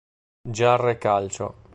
Giarre 0.49 0.97
Calcio. 0.97 1.69